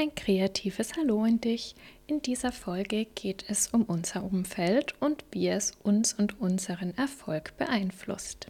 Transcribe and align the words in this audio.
Ein 0.00 0.14
kreatives 0.14 0.92
Hallo 0.96 1.24
in 1.24 1.40
dich. 1.40 1.74
In 2.06 2.22
dieser 2.22 2.52
Folge 2.52 3.04
geht 3.16 3.44
es 3.48 3.66
um 3.66 3.82
unser 3.82 4.22
Umfeld 4.22 4.94
und 5.00 5.24
wie 5.32 5.48
es 5.48 5.72
uns 5.82 6.12
und 6.12 6.40
unseren 6.40 6.96
Erfolg 6.96 7.56
beeinflusst. 7.56 8.46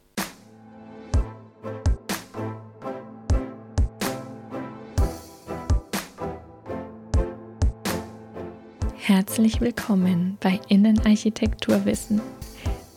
Herzlich 8.99 9.63
willkommen 9.63 10.37
bei 10.41 10.61
Innenarchitekturwissen 10.69 12.21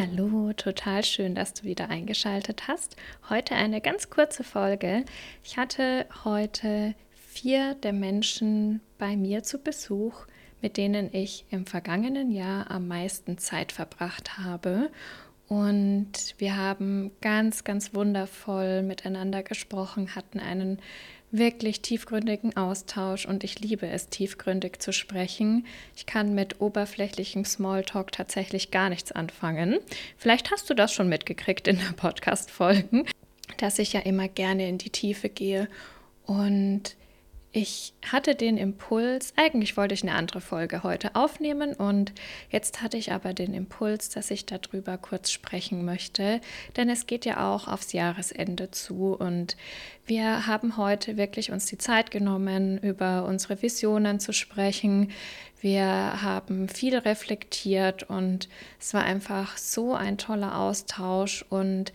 Hallo, 0.00 0.54
total 0.54 1.04
schön, 1.04 1.34
dass 1.34 1.52
du 1.52 1.64
wieder 1.64 1.90
eingeschaltet 1.90 2.68
hast. 2.68 2.96
Heute 3.28 3.54
eine 3.54 3.82
ganz 3.82 4.08
kurze 4.08 4.44
Folge. 4.44 5.04
Ich 5.44 5.58
hatte 5.58 6.06
heute 6.24 6.94
vier 7.12 7.74
der 7.74 7.92
Menschen 7.92 8.80
bei 8.96 9.14
mir 9.14 9.42
zu 9.42 9.58
Besuch, 9.58 10.24
mit 10.62 10.78
denen 10.78 11.12
ich 11.12 11.44
im 11.50 11.66
vergangenen 11.66 12.30
Jahr 12.30 12.70
am 12.70 12.88
meisten 12.88 13.36
Zeit 13.36 13.72
verbracht 13.72 14.38
habe. 14.38 14.90
Und 15.48 16.34
wir 16.38 16.56
haben 16.56 17.10
ganz, 17.20 17.62
ganz 17.62 17.92
wundervoll 17.94 18.82
miteinander 18.82 19.42
gesprochen, 19.42 20.14
hatten 20.14 20.40
einen 20.40 20.78
wirklich 21.32 21.80
tiefgründigen 21.82 22.56
Austausch 22.56 23.26
und 23.26 23.44
ich 23.44 23.60
liebe 23.60 23.86
es, 23.86 24.08
tiefgründig 24.08 24.80
zu 24.80 24.92
sprechen. 24.92 25.66
Ich 25.96 26.06
kann 26.06 26.34
mit 26.34 26.60
oberflächlichem 26.60 27.44
Smalltalk 27.44 28.12
tatsächlich 28.12 28.70
gar 28.70 28.88
nichts 28.88 29.12
anfangen. 29.12 29.78
Vielleicht 30.16 30.50
hast 30.50 30.68
du 30.70 30.74
das 30.74 30.92
schon 30.92 31.08
mitgekriegt 31.08 31.68
in 31.68 31.78
der 31.78 31.92
Podcast-Folgen, 31.96 33.06
dass 33.58 33.78
ich 33.78 33.92
ja 33.92 34.00
immer 34.00 34.28
gerne 34.28 34.68
in 34.68 34.78
die 34.78 34.90
Tiefe 34.90 35.28
gehe 35.28 35.68
und 36.26 36.96
ich 37.52 37.94
hatte 38.08 38.36
den 38.36 38.56
Impuls, 38.56 39.32
eigentlich 39.36 39.76
wollte 39.76 39.94
ich 39.94 40.02
eine 40.04 40.14
andere 40.14 40.40
Folge 40.40 40.84
heute 40.84 41.16
aufnehmen 41.16 41.72
und 41.72 42.12
jetzt 42.48 42.80
hatte 42.80 42.96
ich 42.96 43.10
aber 43.10 43.34
den 43.34 43.54
Impuls, 43.54 44.08
dass 44.08 44.30
ich 44.30 44.46
darüber 44.46 44.96
kurz 44.98 45.32
sprechen 45.32 45.84
möchte, 45.84 46.40
denn 46.76 46.88
es 46.88 47.06
geht 47.06 47.24
ja 47.24 47.52
auch 47.52 47.66
aufs 47.66 47.92
Jahresende 47.92 48.70
zu 48.70 49.14
und 49.14 49.56
wir 50.06 50.46
haben 50.46 50.76
heute 50.76 51.16
wirklich 51.16 51.50
uns 51.50 51.66
die 51.66 51.78
Zeit 51.78 52.12
genommen, 52.12 52.78
über 52.78 53.24
unsere 53.24 53.60
Visionen 53.62 54.20
zu 54.20 54.32
sprechen. 54.32 55.10
Wir 55.60 56.22
haben 56.22 56.68
viel 56.68 56.96
reflektiert 56.96 58.04
und 58.04 58.48
es 58.78 58.94
war 58.94 59.02
einfach 59.02 59.56
so 59.58 59.94
ein 59.94 60.18
toller 60.18 60.56
Austausch 60.56 61.44
und 61.48 61.92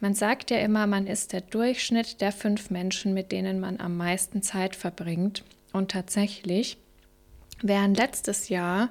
man 0.00 0.14
sagt 0.14 0.50
ja 0.50 0.58
immer, 0.58 0.86
man 0.86 1.06
ist 1.06 1.32
der 1.32 1.40
Durchschnitt 1.40 2.20
der 2.20 2.32
fünf 2.32 2.70
Menschen, 2.70 3.14
mit 3.14 3.32
denen 3.32 3.60
man 3.60 3.80
am 3.80 3.96
meisten 3.96 4.42
Zeit 4.42 4.76
verbringt. 4.76 5.44
Und 5.72 5.90
tatsächlich 5.90 6.78
wären 7.62 7.94
letztes 7.94 8.48
Jahr 8.48 8.90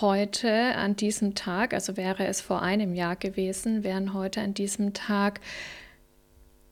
heute 0.00 0.74
an 0.74 0.96
diesem 0.96 1.34
Tag, 1.34 1.72
also 1.72 1.96
wäre 1.96 2.26
es 2.26 2.40
vor 2.40 2.62
einem 2.62 2.94
Jahr 2.94 3.16
gewesen, 3.16 3.84
wären 3.84 4.12
heute 4.12 4.40
an 4.40 4.54
diesem 4.54 4.92
Tag 4.92 5.40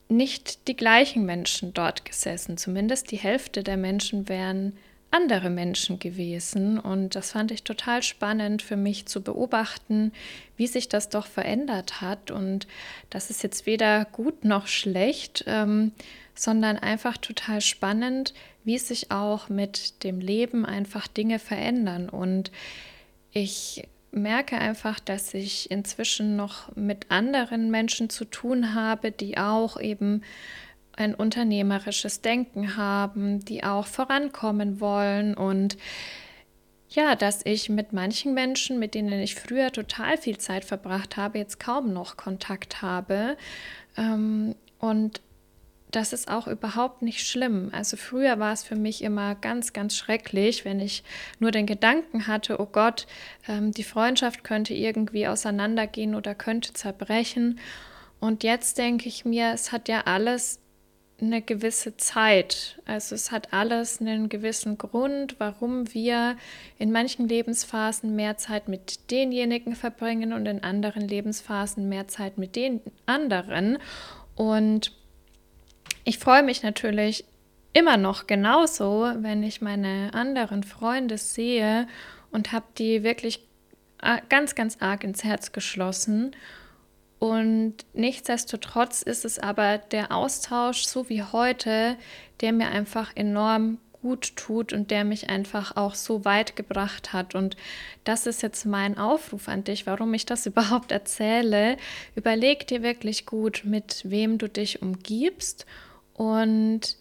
nicht 0.09 0.69
die 0.69 0.77
gleichen 0.77 1.25
Menschen 1.25 1.73
dort 1.73 2.05
gesessen. 2.05 2.57
Zumindest 2.57 3.11
die 3.11 3.17
Hälfte 3.17 3.63
der 3.63 3.77
Menschen 3.77 4.29
wären 4.29 4.77
andere 5.13 5.51
Menschen 5.51 5.99
gewesen. 5.99 6.79
Und 6.79 7.15
das 7.15 7.33
fand 7.33 7.51
ich 7.51 7.63
total 7.63 8.03
spannend 8.03 8.63
für 8.63 8.77
mich 8.77 9.07
zu 9.07 9.23
beobachten, 9.23 10.13
wie 10.57 10.67
sich 10.67 10.89
das 10.89 11.09
doch 11.09 11.27
verändert 11.27 12.01
hat. 12.01 12.31
Und 12.31 12.67
das 13.11 13.31
ist 13.31 13.43
jetzt 13.43 13.67
weder 13.67 14.07
gut 14.07 14.45
noch 14.45 14.67
schlecht, 14.67 15.45
ähm, 15.47 15.93
sondern 16.35 16.79
einfach 16.79 17.19
total 17.19 17.61
spannend, 17.61 18.33
wie 18.65 18.79
sich 18.79 19.11
auch 19.11 19.49
mit 19.49 20.03
dem 20.03 20.21
Leben 20.21 20.65
einfach 20.65 21.07
Dinge 21.07 21.39
verändern. 21.39 22.09
Und 22.09 22.51
ich 23.33 23.87
merke 24.13 24.59
einfach, 24.59 25.01
dass 25.01 25.35
ich 25.35 25.71
inzwischen 25.71 26.37
noch 26.37 26.75
mit 26.75 27.11
anderen 27.11 27.71
Menschen 27.71 28.11
zu 28.11 28.25
tun 28.25 28.75
habe, 28.75 29.11
die 29.11 29.39
auch 29.39 29.81
eben 29.81 30.23
ein 30.97 31.15
unternehmerisches 31.15 32.21
Denken 32.21 32.77
haben, 32.77 33.45
die 33.45 33.65
auch 33.65 33.87
vorankommen 33.87 34.81
wollen 34.81 35.35
und 35.35 35.77
ja, 36.95 37.15
dass 37.17 37.41
ich 37.45 37.69
mit 37.69 37.93
manchen 37.93 38.35
Menschen, 38.35 38.79
mit 38.79 38.95
denen 38.95 39.21
ich 39.21 39.35
früher 39.35 39.73
total 39.73 40.19
viel 40.19 40.39
Zeit 40.39 40.65
verbracht 40.65 41.17
habe, 41.17 41.39
jetzt 41.39 41.59
kaum 41.59 41.93
noch 41.93 42.19
Kontakt 42.19 42.83
habe. 42.83 43.39
Ähm, 43.97 44.55
und 44.79 45.23
das 45.91 46.13
ist 46.13 46.31
auch 46.31 46.47
überhaupt 46.47 47.03
nicht 47.03 47.27
schlimm. 47.27 47.71
Also 47.73 47.97
früher 47.97 48.39
war 48.39 48.53
es 48.53 48.65
für 48.65 48.77
mich 48.77 49.03
immer 49.03 49.35
ganz, 49.35 49.73
ganz 49.73 49.97
schrecklich, 49.97 50.65
wenn 50.65 50.81
ich 50.81 51.05
nur 51.39 51.51
den 51.51 51.67
Gedanken 51.67 52.27
hatte, 52.27 52.61
oh 52.61 52.67
Gott, 52.67 53.07
ähm, 53.47 53.73
die 53.73 53.85
Freundschaft 53.85 54.43
könnte 54.43 54.75
irgendwie 54.75 55.27
auseinandergehen 55.29 56.15
oder 56.15 56.35
könnte 56.35 56.73
zerbrechen. 56.73 57.61
Und 58.21 58.43
jetzt 58.43 58.79
denke 58.79 59.09
ich 59.09 59.25
mir, 59.25 59.53
es 59.53 59.73
hat 59.73 59.89
ja 59.89 60.03
alles 60.03 60.62
eine 61.23 61.41
gewisse 61.41 61.97
Zeit. 61.97 62.81
Also 62.85 63.15
es 63.15 63.31
hat 63.31 63.53
alles 63.53 64.01
einen 64.01 64.29
gewissen 64.29 64.77
Grund, 64.77 65.37
warum 65.39 65.93
wir 65.95 66.37
in 66.79 66.91
manchen 66.93 67.29
Lebensphasen 67.29 68.15
mehr 68.17 68.37
Zeit 68.37 68.69
mit 68.69 69.11
denjenigen 69.11 69.77
verbringen 69.77 70.33
und 70.33 70.47
in 70.47 70.63
anderen 70.63 71.07
Lebensphasen 71.07 71.89
mehr 71.89 72.09
Zeit 72.09 72.39
mit 72.39 72.57
den 72.57 72.81
anderen. 73.07 73.79
Und 74.35 74.93
ich 76.05 76.19
freue 76.19 76.43
mich 76.43 76.63
natürlich 76.63 77.25
immer 77.73 77.97
noch 77.97 78.27
genauso, 78.27 79.13
wenn 79.19 79.43
ich 79.43 79.61
meine 79.61 80.11
anderen 80.13 80.63
Freunde 80.63 81.19
sehe 81.19 81.87
und 82.31 82.53
habe 82.53 82.67
die 82.77 83.03
wirklich 83.03 83.47
äh, 84.03 84.19
ganz, 84.29 84.55
ganz 84.55 84.79
arg 84.81 85.05
ins 85.05 85.25
Herz 85.25 85.53
geschlossen. 85.53 86.35
Und 87.23 87.75
nichtsdestotrotz 87.93 89.01
ist 89.01 89.25
es 89.25 89.39
aber 89.39 89.79
der 89.79 90.11
Austausch, 90.11 90.83
so 90.87 91.09
wie 91.09 91.23
heute, 91.23 91.97
der 92.41 92.53
mir 92.53 92.71
einfach 92.71 93.13
enorm 93.15 93.79
gut 93.93 94.35
tut 94.35 94.73
und 94.73 94.91
der 94.91 95.05
mich 95.05 95.31
einfach 95.31 95.77
auch 95.77 95.95
so 95.95 96.25
weit 96.25 96.57
gebracht 96.57 97.13
hat. 97.13 97.37
Und 97.37 97.57
das 98.03 98.27
ist 98.27 98.43
jetzt 98.43 98.67
mein 98.67 98.99
Aufruf 98.99 99.47
an 99.47 99.63
dich, 99.63 99.87
warum 99.87 100.13
ich 100.15 100.27
das 100.27 100.47
überhaupt 100.47 100.91
erzähle. 100.91 101.77
Überleg 102.17 102.67
dir 102.67 102.83
wirklich 102.83 103.25
gut, 103.25 103.63
mit 103.65 104.03
wem 104.03 104.37
du 104.37 104.49
dich 104.49 104.83
umgibst. 104.83 105.65
Und 106.15 106.97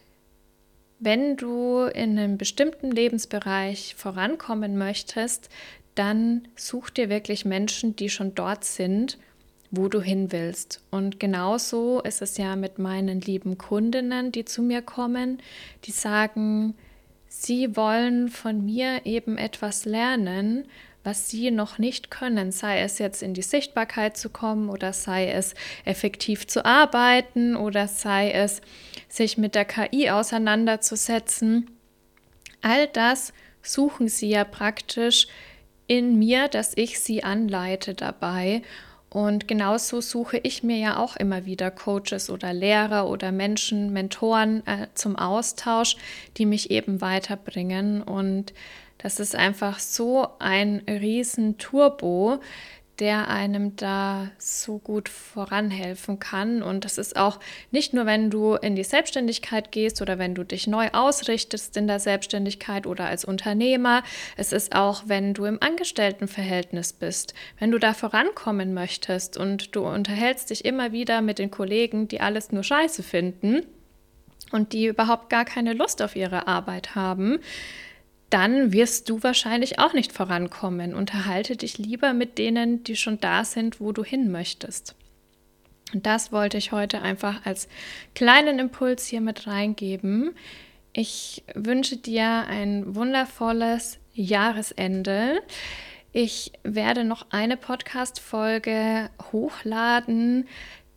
wenn 1.00 1.36
du 1.36 1.86
in 1.86 2.20
einem 2.20 2.38
bestimmten 2.38 2.92
Lebensbereich 2.92 3.96
vorankommen 3.98 4.78
möchtest, 4.78 5.50
dann 5.96 6.48
such 6.56 6.92
dir 6.92 7.10
wirklich 7.10 7.44
Menschen, 7.44 7.96
die 7.96 8.12
schon 8.12 8.36
dort 8.36 8.66
sind 8.66 9.18
wo 9.72 9.88
du 9.88 10.02
hin 10.02 10.32
willst. 10.32 10.82
Und 10.92 11.20
genauso 11.20 12.02
ist 12.02 12.22
es 12.22 12.38
ja 12.38 12.56
mit 12.56 12.78
meinen 12.78 13.22
lieben 13.22 13.58
Kundinnen, 13.58 14.32
die 14.32 14.46
zu 14.46 14.62
mir 14.62 14.82
kommen, 14.82 15.42
die 15.86 15.92
sagen, 15.92 16.76
sie 17.28 17.76
wollen 17.76 18.28
von 18.28 18.66
mir 18.66 19.06
eben 19.06 19.38
etwas 19.38 19.86
lernen, 19.86 20.66
was 21.04 21.30
sie 21.30 21.50
noch 21.50 21.78
nicht 21.80 22.12
können, 22.12 22.52
sei 22.52 22.82
es 22.82 23.00
jetzt 23.00 23.24
in 23.24 23.34
die 23.34 23.42
Sichtbarkeit 23.42 24.18
zu 24.18 24.30
kommen 24.30 24.70
oder 24.70 24.94
sei 24.94 25.32
es 25.32 25.56
effektiv 25.84 26.46
zu 26.46 26.64
arbeiten 26.64 27.56
oder 27.56 27.88
sei 27.88 28.32
es 28.32 28.62
sich 29.08 29.38
mit 29.38 29.56
der 29.56 29.66
KI 29.66 30.12
auseinanderzusetzen. 30.12 31.72
All 32.62 32.88
das 32.88 33.34
suchen 33.64 34.10
sie 34.10 34.30
ja 34.30 34.44
praktisch 34.44 35.28
in 35.88 36.20
mir, 36.20 36.48
dass 36.48 36.74
ich 36.76 37.00
sie 37.00 37.24
anleite 37.24 37.96
dabei. 37.96 38.62
Und 39.14 39.50
genauso 39.50 40.00
suche 40.00 40.38
ich 40.38 40.64
mir 40.64 40.78
ja 40.78 40.98
auch 40.98 41.18
immer 41.18 41.46
wieder 41.46 41.70
Coaches 41.70 42.30
oder 42.30 42.54
Lehrer 42.54 43.10
oder 43.10 43.34
Menschen, 43.34 43.92
Mentoren 43.92 44.66
äh, 44.66 44.88
zum 44.94 45.18
Austausch, 45.18 45.98
die 46.38 46.46
mich 46.46 46.72
eben 46.72 47.02
weiterbringen. 47.02 48.02
Und 48.02 48.54
das 49.00 49.20
ist 49.20 49.36
einfach 49.36 49.80
so 49.80 50.28
ein 50.40 50.82
riesen 50.88 51.58
Turbo, 51.58 52.40
der 53.02 53.30
einem 53.30 53.76
da 53.76 54.30
so 54.38 54.78
gut 54.78 55.10
voranhelfen 55.10 56.20
kann. 56.20 56.62
Und 56.62 56.86
das 56.86 57.00
ist 57.00 57.18
auch 57.18 57.40
nicht 57.72 57.96
nur, 57.96 58.06
wenn 58.06 58.30
du 58.30 58.54
in 58.54 58.76
die 58.76 58.84
Selbstständigkeit 58.84 59.72
gehst 59.72 60.04
oder 60.04 60.20
wenn 60.20 60.36
du 60.36 60.44
dich 60.44 60.68
neu 60.68 60.88
ausrichtest 60.94 61.76
in 61.78 61.88
der 61.88 62.00
Selbstständigkeit 62.00 62.86
oder 62.86 63.08
als 63.08 63.26
Unternehmer. 63.26 64.04
Es 64.38 64.54
ist 64.54 64.76
auch, 64.76 65.06
wenn 65.08 65.34
du 65.34 65.46
im 65.46 65.58
Angestelltenverhältnis 65.60 66.94
bist. 66.94 67.34
Wenn 67.58 67.72
du 67.72 67.80
da 67.80 67.96
vorankommen 67.96 68.76
möchtest 68.76 69.36
und 69.36 69.76
du 69.76 69.82
unterhältst 69.82 70.52
dich 70.52 70.64
immer 70.64 70.92
wieder 70.92 71.22
mit 71.22 71.40
den 71.40 71.50
Kollegen, 71.50 72.08
die 72.08 72.22
alles 72.22 72.52
nur 72.52 72.64
scheiße 72.64 73.02
finden 73.02 73.64
und 74.52 74.74
die 74.74 74.86
überhaupt 74.86 75.32
gar 75.32 75.46
keine 75.46 75.74
Lust 75.74 76.04
auf 76.04 76.16
ihre 76.16 76.48
Arbeit 76.48 76.94
haben, 76.94 77.40
dann 78.32 78.72
wirst 78.72 79.10
du 79.10 79.22
wahrscheinlich 79.22 79.78
auch 79.78 79.94
nicht 79.94 80.14
vorankommen. 80.14 80.96
Unterhalte 80.96 81.56
dich 81.58 81.78
lieber 81.78 82.14
mit 82.14 82.38
denen, 82.38 82.84
die 82.84 82.96
schon 82.96 83.20
da 83.20 83.44
sind, 83.44 83.80
wo 83.80 83.92
du 83.92 84.04
hin 84.04 84.32
möchtest. 84.32 84.96
Und 85.94 86.06
das 86.06 86.32
wollte 86.32 86.58
ich 86.58 86.72
heute 86.72 87.02
einfach 87.02 87.46
als 87.46 87.68
kleinen 88.16 88.58
Impuls 88.58 89.06
hier 89.06 89.22
mit 89.22 89.48
reingeben. 89.48 90.32
Ich 90.94 91.44
wünsche 91.54 91.98
dir 91.98 92.46
ein 92.48 92.96
wundervolles 92.96 94.00
Jahresende. 94.14 95.42
Ich 96.14 96.54
werde 96.64 97.04
noch 97.04 97.28
eine 97.32 97.58
Podcast-Folge 97.58 99.10
hochladen, 99.32 100.48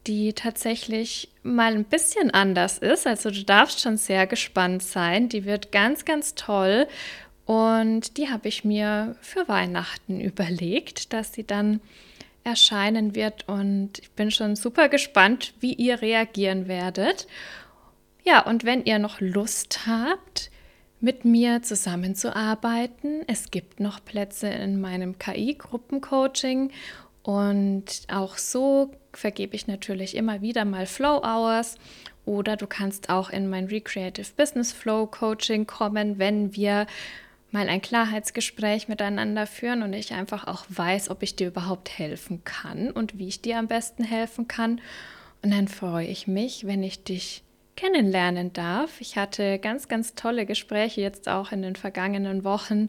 die 0.07 0.35
tatsächlich 0.35 1.31
mal 1.43 1.73
ein 1.73 1.85
bisschen 1.85 2.31
anders 2.31 2.79
ist. 2.79 3.07
Also 3.07 3.31
du 3.31 3.45
darfst 3.45 3.81
schon 3.81 3.97
sehr 3.97 4.27
gespannt 4.27 4.83
sein. 4.83 5.29
Die 5.29 5.45
wird 5.45 5.73
ganz, 5.73 6.05
ganz 6.05 6.35
toll 6.35 6.87
und 7.47 8.17
die 8.17 8.31
habe 8.31 8.49
ich 8.49 8.65
mir 8.65 9.17
für 9.21 9.47
Weihnachten 9.49 10.21
überlegt, 10.21 11.13
dass 11.13 11.33
sie 11.33 11.45
dann 11.45 11.81
erscheinen 12.43 13.15
wird. 13.15 13.49
Und 13.49 13.99
ich 13.99 14.11
bin 14.13 14.31
schon 14.31 14.57
super 14.57 14.89
gespannt, 14.89 15.55
wie 15.61 15.75
ihr 15.75 16.01
reagieren 16.01 16.69
werdet. 16.69 17.27
Ja, 18.25 18.41
und 18.41 18.65
wenn 18.65 18.85
ihr 18.85 18.99
noch 18.99 19.21
Lust 19.21 19.87
habt, 19.87 20.51
mit 21.01 21.27
mir 21.27 21.61
zusammenzuarbeiten, 21.61 23.25
es 23.27 23.51
gibt 23.51 23.79
noch 23.79 24.03
Plätze 24.03 24.49
in 24.49 24.81
meinem 24.81 25.19
KI-Gruppencoaching. 25.19 26.71
Und 27.23 28.03
auch 28.09 28.39
so 28.39 28.91
vergebe 29.13 29.55
ich 29.55 29.67
natürlich 29.67 30.17
immer 30.17 30.41
wieder 30.41 30.65
mal 30.65 30.87
Flow 30.87 31.21
Hours. 31.23 31.77
Oder 32.25 32.57
du 32.57 32.67
kannst 32.67 33.11
auch 33.11 33.29
in 33.29 33.51
mein 33.51 33.67
Recreative 33.67 34.29
Business 34.35 34.73
Flow 34.73 35.07
Coaching 35.07 35.67
kommen, 35.67 36.19
wenn 36.19 36.57
wir 36.57 36.87
mal 37.55 37.69
ein 37.69 37.81
Klarheitsgespräch 37.81 38.89
miteinander 38.89 39.47
führen 39.47 39.83
und 39.83 39.93
ich 39.95 40.13
einfach 40.13 40.47
auch 40.47 40.67
weiß, 40.69 41.09
ob 41.09 41.23
ich 41.23 41.37
dir 41.37 41.47
überhaupt 41.47 41.99
helfen 41.99 42.45
kann 42.45 42.91
und 42.91 43.19
wie 43.19 43.29
ich 43.29 43.41
dir 43.41 43.59
am 43.59 43.69
besten 43.69 44.05
helfen 44.05 44.49
kann. 44.49 44.81
Und 45.43 45.53
dann 45.53 45.69
freue 45.69 46.07
ich 46.07 46.27
mich, 46.27 46.67
wenn 46.67 46.83
ich 46.83 47.05
dich 47.05 47.45
kennenlernen 47.77 48.53
darf. 48.53 49.01
Ich 49.01 49.17
hatte 49.17 49.59
ganz, 49.59 49.89
ganz 49.89 50.15
tolle 50.15 50.47
Gespräche 50.47 51.01
jetzt 51.01 51.29
auch 51.29 51.53
in 51.53 51.63
den 51.63 51.77
vergangenen 51.77 52.45
Wochen 52.45 52.89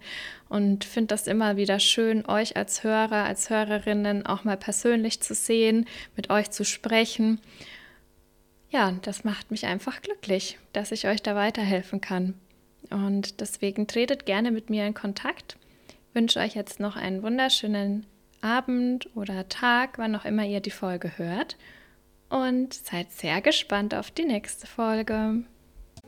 und 0.49 0.83
finde 0.83 1.07
das 1.07 1.27
immer 1.27 1.57
wieder 1.57 1.79
schön, 1.79 2.25
euch 2.25 2.57
als 2.57 2.83
Hörer, 2.83 3.23
als 3.23 3.49
Hörerinnen 3.49 4.25
auch 4.25 4.43
mal 4.43 4.57
persönlich 4.57 5.21
zu 5.21 5.35
sehen, 5.35 5.85
mit 6.15 6.29
euch 6.29 6.49
zu 6.51 6.65
sprechen. 6.65 7.39
Ja, 8.69 8.93
das 9.03 9.23
macht 9.23 9.51
mich 9.51 9.67
einfach 9.67 10.01
glücklich, 10.01 10.57
dass 10.73 10.91
ich 10.91 11.07
euch 11.07 11.21
da 11.21 11.35
weiterhelfen 11.35 12.01
kann. 12.01 12.33
Und 12.89 13.41
deswegen 13.41 13.87
tretet 13.87 14.25
gerne 14.25 14.51
mit 14.51 14.69
mir 14.69 14.85
in 14.85 14.93
Kontakt. 14.93 15.57
Ich 15.87 16.15
wünsche 16.15 16.39
euch 16.39 16.55
jetzt 16.55 16.79
noch 16.79 16.95
einen 16.95 17.23
wunderschönen 17.23 18.05
Abend 18.41 19.09
oder 19.15 19.49
Tag, 19.49 19.97
wann 19.97 20.15
auch 20.15 20.25
immer 20.25 20.45
ihr 20.45 20.59
die 20.59 20.71
Folge 20.71 21.17
hört. 21.17 21.57
Und 22.29 22.73
seid 22.73 23.11
sehr 23.11 23.41
gespannt 23.41 23.93
auf 23.93 24.11
die 24.11 24.25
nächste 24.25 24.67
Folge. 24.67 25.43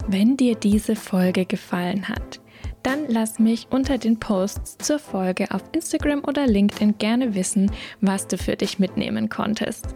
Wenn 0.07 0.38
dir 0.38 0.56
diese 0.56 0.95
Folge 0.95 1.45
gefallen 1.45 2.07
hat, 2.07 2.39
dann 2.83 3.06
lass 3.09 3.39
mich 3.39 3.68
unter 3.69 3.97
den 3.97 4.19
Posts 4.19 4.77
zur 4.80 5.00
Folge 5.00 5.51
auf 5.51 5.63
Instagram 5.73 6.23
oder 6.25 6.47
LinkedIn 6.47 6.97
gerne 6.97 7.35
wissen, 7.35 7.71
was 8.01 8.27
du 8.27 8.38
für 8.38 8.56
dich 8.56 8.80
mitnehmen 8.80 9.30
konntest. 9.30 9.95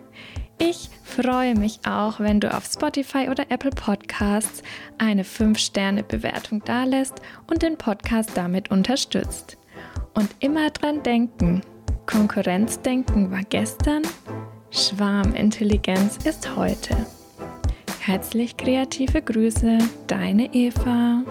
Ich 0.60 0.90
freue 1.12 1.56
mich 1.56 1.80
auch, 1.86 2.19
wenn 2.19 2.40
du 2.40 2.54
auf 2.56 2.66
Spotify 2.66 3.28
oder 3.30 3.46
Apple 3.50 3.72
Podcasts 3.72 4.63
eine 4.98 5.24
5-Sterne-Bewertung 5.24 6.63
dalässt 6.63 7.22
und 7.48 7.62
den 7.62 7.78
Podcast 7.78 8.31
damit 8.36 8.72
unterstützt. 8.72 9.58
Und 10.13 10.30
immer 10.40 10.69
dran 10.69 11.04
denken, 11.04 11.62
Konkurrenzdenken 12.06 13.30
war 13.31 13.44
gestern, 13.50 14.04
Schwarmintelligenz 14.72 16.18
ist 16.25 16.56
heute. 16.56 16.96
Herzlich 18.00 18.56
kreative 18.56 19.22
Grüße, 19.22 19.80
deine 20.08 20.54
Eva. 20.54 21.24